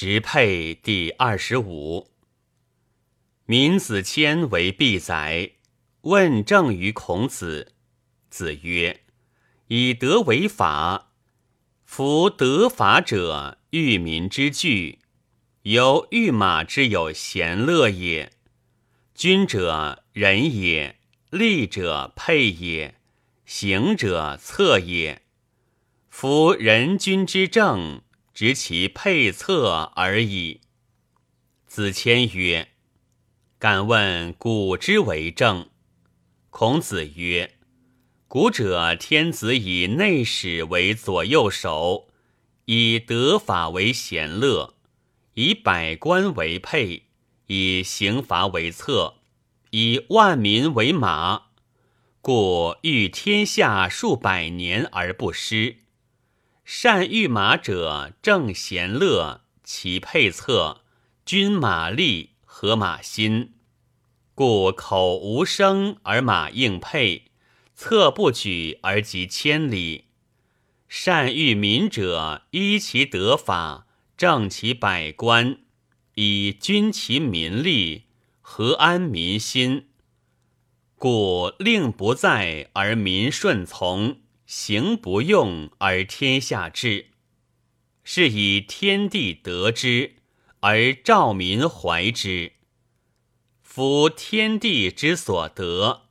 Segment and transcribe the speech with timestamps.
[0.00, 2.12] 直配第二十五。
[3.46, 5.54] 闵子骞为必宰，
[6.02, 7.72] 问政于孔子。
[8.30, 9.00] 子曰
[9.66, 11.10] ：“以德为法，
[11.84, 15.00] 夫德法者，欲民之具，
[15.62, 18.30] 由御马之有贤乐也。
[19.16, 22.94] 君者仁也，利者配也，
[23.44, 25.22] 行者策也。
[26.08, 28.02] 夫人君之政。”
[28.38, 30.60] 执其配策而已。
[31.66, 32.68] 子谦曰
[33.58, 35.70] ：“敢问古之为政？”
[36.48, 37.56] 孔子曰
[38.28, 42.06] ：“古者天子以内史为左右手，
[42.66, 44.76] 以德法为贤乐，
[45.34, 47.06] 以百官为配，
[47.48, 49.16] 以刑罚为策，
[49.70, 51.46] 以万民为马，
[52.20, 55.78] 故欲天下数百年而不失。”
[56.70, 60.82] 善御马者，正贤乐，其配策，
[61.24, 63.54] 君马力，合马心，
[64.34, 67.30] 故口无声而马应配，
[67.74, 70.08] 策不举而及千里。
[70.90, 73.86] 善御民者，依其德法，
[74.18, 75.60] 正其百官，
[76.16, 78.04] 以均其民力，
[78.42, 79.86] 和安民心，
[80.98, 84.18] 故令不在而民顺从。
[84.48, 87.08] 行不用而天下治，
[88.02, 90.14] 是以天地得之，
[90.60, 92.52] 而兆民怀之。
[93.60, 96.04] 夫天地之所得，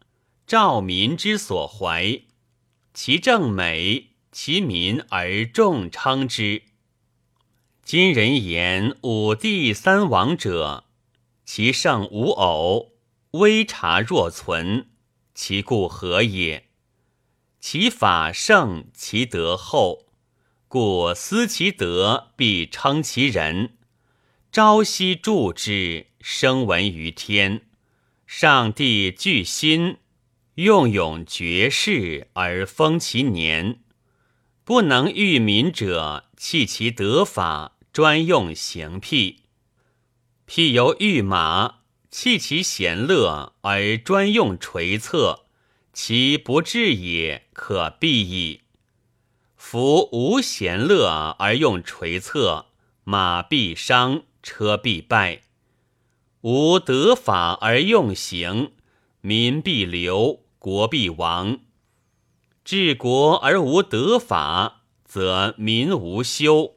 [0.46, 2.22] 兆民之所怀，
[2.94, 6.62] 其正美，其民而众称之。
[7.82, 10.84] 今人言五帝三王者，
[11.44, 12.92] 其圣无偶，
[13.32, 14.90] 微察若存，
[15.34, 16.67] 其故何也？
[17.60, 20.06] 其法盛，其德厚，
[20.68, 23.78] 故思其德，必称其人。
[24.52, 27.64] 朝夕助之，声闻于天。
[28.26, 29.98] 上帝具心，
[30.56, 33.80] 用勇绝世而封其年。
[34.64, 39.44] 不能御民者，弃其德法，专用刑辟。
[40.46, 45.47] 辟由御马，弃其贤乐而专用垂策。
[46.00, 48.62] 其不治也，可避矣。
[49.56, 52.68] 夫无贤乐而用垂策，
[53.04, 55.40] 马必伤，车必败；
[56.42, 58.74] 无德法而用刑，
[59.22, 61.62] 民必流，国必亡。
[62.64, 66.76] 治国而无德法，则民无休；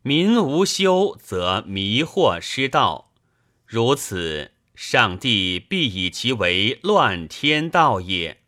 [0.00, 3.12] 民无休，则迷惑失道。
[3.66, 4.52] 如此。
[4.80, 8.42] 上帝必以其为乱天道也。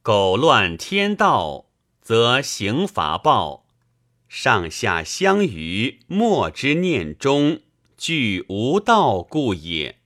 [0.00, 1.66] 苟乱天道，
[2.00, 3.66] 则刑罚报，
[4.26, 7.60] 上下相与，莫之念中，
[7.98, 9.98] 具无道故也。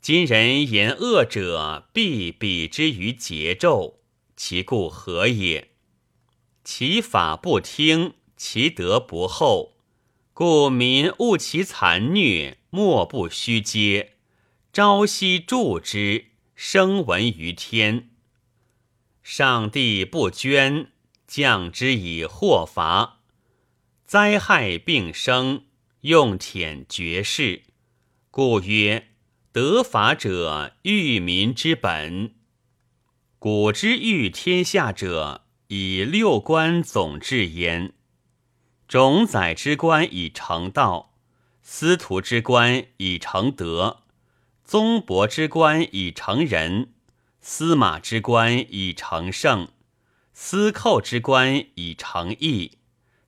[0.00, 3.94] 今人言恶者，必比之于桀纣，
[4.36, 5.70] 其故何也？
[6.64, 9.73] 其法不听，其德不厚，
[10.34, 12.58] 故民恶其残虐。
[12.70, 14.08] 莫不虚嗟，
[14.72, 16.24] 朝夕助之，
[16.56, 18.10] 声闻于天。
[19.22, 20.88] 上帝不捐，
[21.28, 23.20] 降之以祸罚，
[24.04, 25.66] 灾害并生，
[26.00, 27.62] 用忝绝世。
[28.32, 29.10] 故曰：
[29.52, 32.34] 得法者，育民之本。
[33.38, 37.92] 古之育天下者，以六官总治焉。
[38.86, 41.14] 种宰之官以成道。
[41.66, 44.02] 司徒之官以成德，
[44.64, 46.92] 宗伯之官以成仁，
[47.40, 49.68] 司马之官以成圣，
[50.34, 52.72] 司寇之官以成义，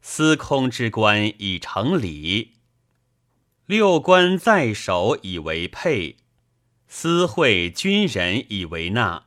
[0.03, 2.53] 司空之官以成礼。
[3.65, 6.19] 六官在手以为配，
[6.87, 9.25] 司会军人以为纳。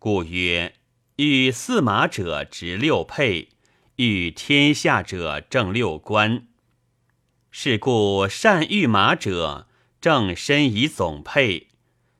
[0.00, 0.74] 故曰：
[1.16, 3.50] 欲驷马者执六配，
[4.04, 6.48] 欲天下者正六官。
[7.52, 9.68] 是故善御马者，
[10.00, 11.68] 正身以总配，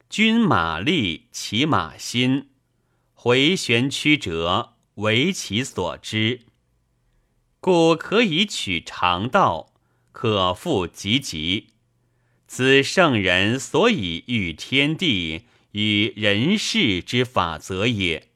[0.09, 2.51] 君马力，其马心，
[3.15, 6.43] 回旋曲折，为其所知。
[7.59, 9.73] 故可以取长道，
[10.13, 11.71] 可复急急。
[12.47, 18.29] 此圣人所以御天地与人事之法则也。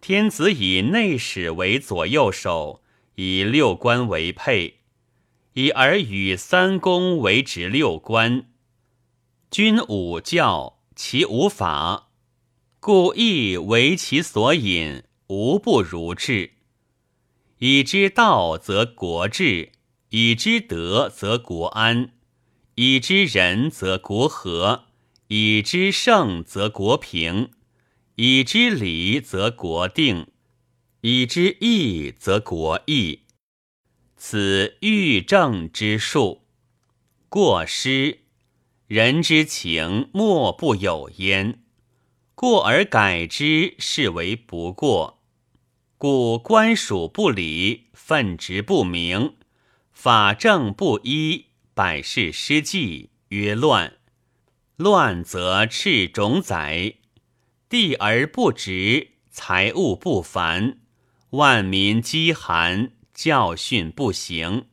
[0.00, 2.82] 天子以内史为左右手，
[3.16, 4.76] 以六官为配。
[5.54, 8.46] 以而与三公为执六官，
[9.50, 12.10] 君五教，其无法，
[12.78, 16.52] 故亦为其所引，无不如治。
[17.58, 19.72] 以之道则国治，
[20.10, 22.12] 以之德则国安，
[22.76, 24.84] 以之仁则国和，
[25.26, 27.50] 以之圣则国平，
[28.20, 30.26] 以知礼则国定，
[31.02, 33.20] 以知义则国义。
[34.16, 36.42] 此欲正之术。
[37.28, 38.22] 过失，
[38.88, 41.62] 人之情莫不有焉。
[42.34, 45.22] 过而改之，是为不过。
[45.96, 49.36] 故官属不理，分职不明，
[49.92, 53.96] 法正不一，百事失纪，曰乱。
[54.74, 56.94] 乱则赤种宰，
[57.68, 60.78] 地而不直，财物不繁，
[61.30, 64.68] 万民饥寒，教训不行，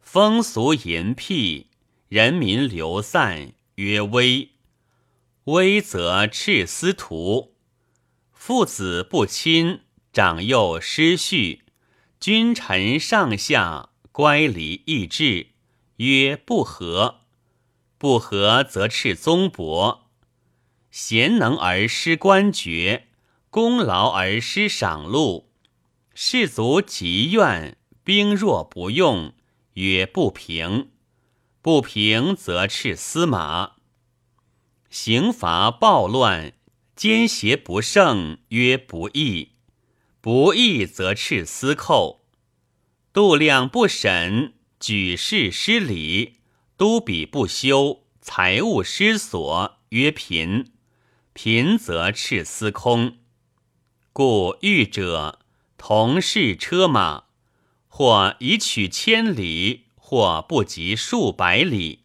[0.00, 1.66] 风俗淫僻，
[2.08, 4.52] 人民流散，曰危。
[5.44, 7.54] 危则赤司徒，
[8.32, 11.64] 父子不亲，长幼失序，
[12.18, 15.48] 君臣上下乖离异志，
[15.96, 17.20] 曰不和。
[17.98, 20.09] 不和则赤宗伯，
[20.90, 23.06] 贤能而失官爵，
[23.48, 25.50] 功劳而失赏禄，
[26.14, 29.32] 士卒急怨，兵弱不用，
[29.74, 30.90] 曰不平。
[31.62, 33.72] 不平则斥司马。
[34.88, 36.54] 刑罚暴乱，
[36.96, 39.50] 奸邪不胜，曰不义；
[40.20, 42.24] 不义则斥司寇，
[43.12, 46.38] 度量不审，举事失礼，
[46.76, 50.64] 督比不修，财物失所，曰贫；
[51.32, 53.18] 贫则斥司空。
[54.12, 55.38] 故欲者
[55.78, 57.24] 同是车马，
[57.88, 62.00] 或以取千里，或不及数百里。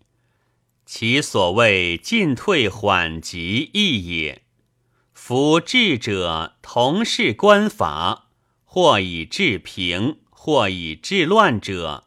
[0.86, 4.44] 其所谓进退缓急易也。
[5.13, 8.28] 夫智者同是官法，
[8.63, 12.04] 或以治平，或以治乱者，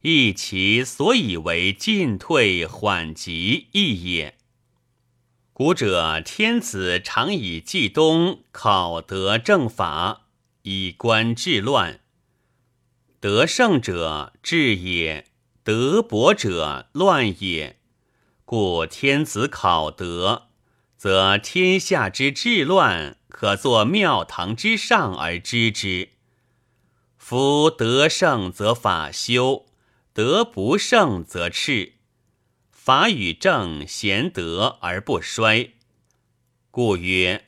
[0.00, 4.33] 亦其所以为进退缓急易也。
[5.56, 10.22] 古者天子常以季东考得政法，
[10.62, 12.00] 以观治乱。
[13.20, 15.28] 得胜者治也，
[15.62, 17.78] 得薄者乱也。
[18.44, 20.48] 故天子考德，
[20.96, 26.08] 则天下之治乱，可作庙堂之上而知之。
[27.16, 29.66] 夫德胜则法修，
[30.12, 31.93] 德不胜则赤。
[32.84, 35.70] 法与正贤德而不衰。
[36.70, 37.46] 故曰：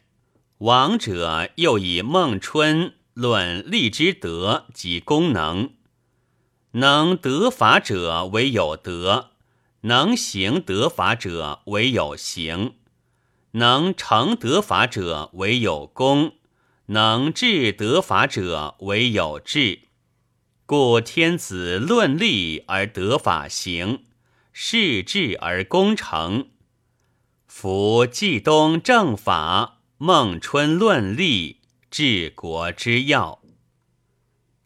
[0.57, 5.75] 王者又以孟春论立之德及功能，
[6.71, 9.33] 能得法者为有德。
[9.83, 12.73] 能行得法者为有行，
[13.51, 16.33] 能成得法者为有功，
[16.87, 19.81] 能治得法者为有治。
[20.65, 24.03] 故天子论立而得法行，
[24.59, 26.49] 事治而功成。
[27.47, 31.61] 夫季东正法，孟春论立，
[31.91, 33.43] 治国之要。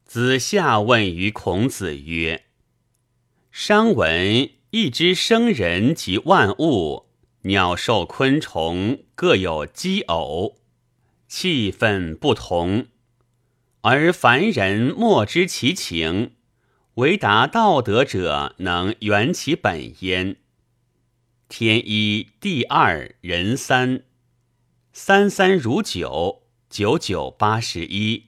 [0.05, 2.45] 子夏问于孔子曰
[3.51, 7.09] ：“商闻。”一之生人及万物，
[7.43, 10.61] 鸟兽昆虫各有机偶，
[11.27, 12.87] 气氛不同，
[13.81, 16.37] 而凡人莫知其情。
[17.01, 20.37] 唯达道德者，能圆其本焉。
[21.49, 24.03] 天一，地二，人三，
[24.93, 28.27] 三三如九，九九八十一。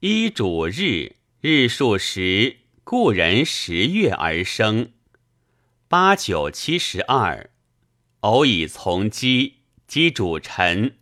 [0.00, 4.92] 一主日，日数十，故人十月而生。
[5.88, 7.48] 八九七十二，
[8.20, 10.98] 偶以从鸡，鸡主辰，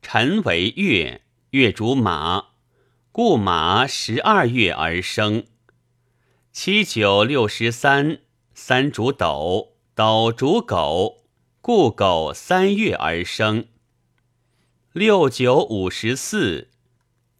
[0.00, 2.50] 辰为月，月主马，
[3.10, 5.44] 故马十二月而生。
[6.58, 8.20] 七九六十三，
[8.54, 11.26] 三主斗，斗主狗，
[11.60, 13.66] 故狗三月而生。
[14.94, 16.70] 六九五十四，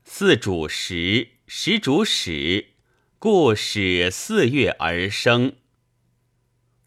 [0.05, 2.75] 四主食，食主始，
[3.19, 5.55] 故始四月而生。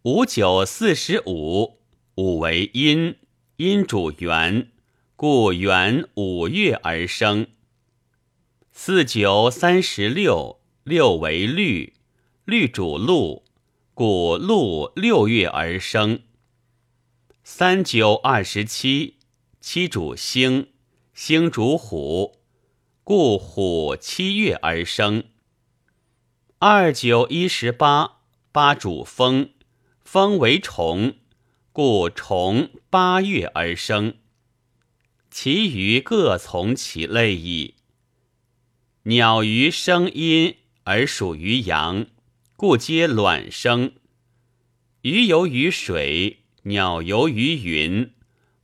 [0.04, 1.80] 五九四十五，
[2.14, 3.18] 五为阴，
[3.56, 4.70] 阴主元，
[5.16, 7.48] 故元五月而生。
[8.72, 11.96] 四九三十六，六为绿，
[12.50, 13.44] 绿主鹿，
[13.94, 16.24] 故鹿六月而生。
[17.44, 19.18] 三九二十七，
[19.62, 20.72] 七主星，
[21.14, 22.40] 星主虎，
[23.04, 25.26] 故虎七月而生。
[26.58, 29.52] 二九一十八，八主风。
[30.04, 31.18] 风为虫，
[31.72, 34.16] 故虫八月而生。
[35.30, 37.76] 其余各从其类矣。
[39.04, 42.08] 鸟于生阴而属于阳，
[42.60, 43.94] 故皆卵生。
[45.04, 48.12] 鱼游于水，鸟游于云，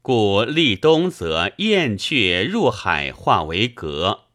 [0.01, 4.25] 故立冬则燕雀入海，化为蛤。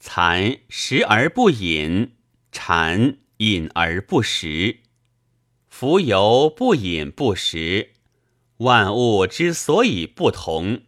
[0.00, 2.12] 蚕食而不饮，
[2.50, 4.78] 蝉饮而不食。
[5.70, 7.90] 蜉蝣不饮不食，
[8.56, 10.84] 万物之所以不同。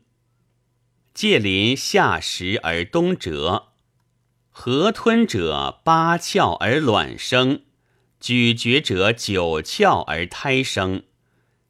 [1.12, 3.73] 介林下食而冬折，
[4.56, 7.62] 河吞者八窍而卵生，
[8.20, 11.02] 咀嚼者九窍而胎生。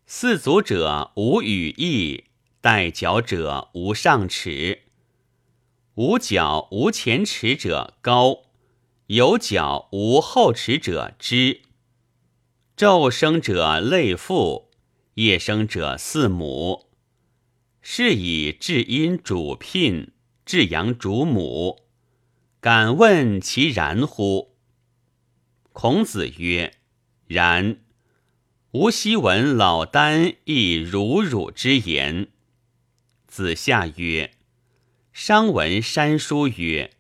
[0.07, 2.25] 四足者无羽翼，
[2.61, 4.83] 带脚者无上齿。
[5.95, 8.43] 无脚无前齿者高，
[9.07, 11.63] 有脚无后齿者知。
[12.77, 14.71] 昼生者类父，
[15.15, 16.91] 夜生者似母。
[17.81, 20.13] 是以至阴主聘，
[20.45, 21.84] 至阳主母。
[22.65, 24.57] 敢问其然乎？
[25.75, 26.73] 孔子曰
[27.29, 27.77] ：“然。”
[28.73, 32.29] 吾昔闻老聃亦如汝之言。
[33.27, 34.31] 子夏曰
[35.13, 36.93] ：“商闻山书曰：‘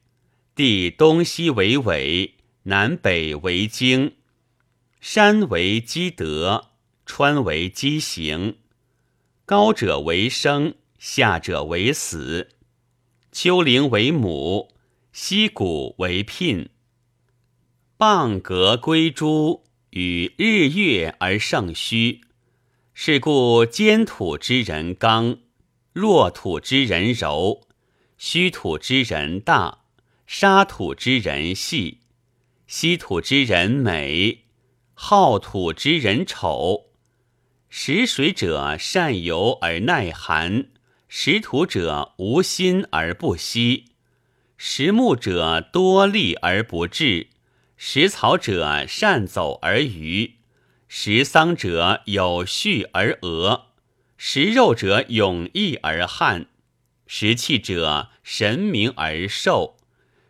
[0.55, 4.17] 地东西为纬，南北为经。
[5.01, 6.73] 山为积德，
[7.07, 8.59] 川为积行。’”
[9.47, 12.51] 高者为生，下者为死。
[13.33, 14.74] 丘陵为母，
[15.17, 16.71] 溪谷为聘。
[17.97, 22.23] 蚌革龟珠，与日月而盛虚。
[22.95, 25.39] 是故坚土之人刚，
[25.93, 27.61] 弱土之人柔，
[28.19, 29.85] 虚土之人大，
[30.27, 32.01] 沙土之人细，
[32.67, 34.47] 稀土之人美，
[34.95, 36.87] 好土之人丑。
[37.69, 40.71] 食水者善游而耐寒，
[41.07, 43.94] 食土者无心而不息；
[44.67, 47.27] 食木者多力而不至，
[47.77, 50.37] 食草者善走而愚；
[50.89, 53.67] 食桑者有序而俄，
[54.17, 56.47] 食肉者勇毅而悍；
[57.07, 59.77] 食气者神明而寿，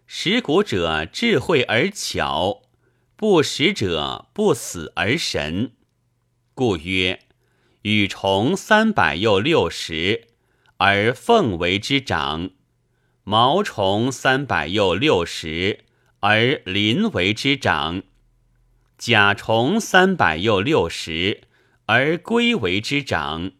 [0.09, 2.62] 食谷者智慧而巧，
[3.14, 5.71] 不食者不死而神。
[6.55, 7.21] 故曰。
[7.83, 10.26] 羽虫三百又六十，
[10.79, 12.49] 而凤为之长；
[13.26, 15.85] 毛虫三百又六十，
[16.21, 18.02] 而鳞为之长；
[18.99, 21.40] 甲虫三百又六十，
[21.87, 23.52] 而龟为之长；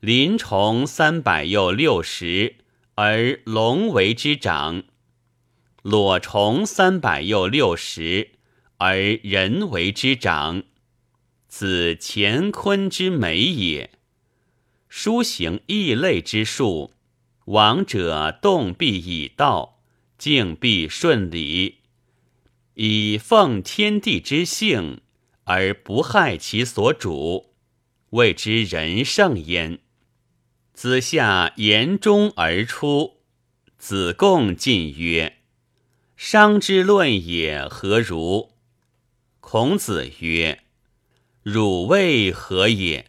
[0.00, 2.56] 鳞虫三百又六十，
[2.96, 4.82] 而龙为之长；
[5.82, 8.30] 裸虫三百又六十，
[8.78, 10.64] 而人为之长。
[11.46, 13.90] 子乾坤之美也。
[14.88, 16.94] 书行异类之术，
[17.48, 19.80] 往者动必以道，
[20.18, 21.78] 静必顺理，
[22.74, 25.00] 以奉天地之性
[25.44, 27.54] 而不害其所主，
[28.10, 29.78] 谓之仁圣焉。
[30.74, 33.22] 子夏言中而出，
[33.78, 35.38] 子贡进曰
[36.16, 38.52] ：“商之论也何如？”
[39.40, 40.64] 孔子曰。
[41.42, 43.06] 汝谓何也？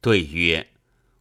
[0.00, 0.68] 对曰：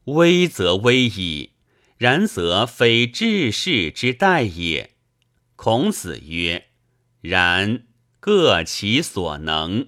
[0.04, 1.50] 威则威矣，
[1.98, 4.92] 然则非治世之待也。
[5.56, 6.68] 孔子曰：
[7.22, 7.84] 然，
[8.20, 9.88] 各其所能。